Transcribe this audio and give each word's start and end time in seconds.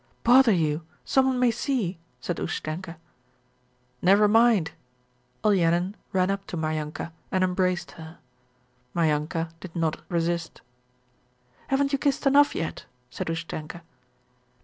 'Bother 0.23 0.51
you, 0.51 0.83
someone 1.05 1.37
may 1.37 1.51
see...' 1.51 1.99
said 2.19 2.39
Ustenka. 2.39 2.95
'Never 4.01 4.27
mind!' 4.27 4.71
Olenin 5.43 5.95
ran 6.11 6.31
up 6.31 6.47
to 6.47 6.57
Maryanka 6.57 7.13
and 7.31 7.43
embraced 7.43 7.91
her. 8.01 8.17
Maryanka 8.95 9.51
did 9.59 9.75
not 9.75 10.01
resist. 10.09 10.61
'Haven't 11.67 11.93
you 11.93 11.99
kissed 11.99 12.25
enough 12.25 12.55
yet?' 12.55 12.87
said 13.11 13.29
Ustenka. 13.29 13.83